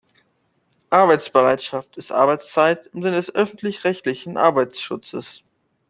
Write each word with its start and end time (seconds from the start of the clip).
Arbeitsbereitschaft 0.89 1.95
ist 1.95 2.11
Arbeitszeit 2.11 2.87
im 2.87 3.03
Sinne 3.03 3.17
des 3.17 3.35
öffentlich-rechtlichen 3.35 4.35
Arbeitsschutzes. 4.35 5.43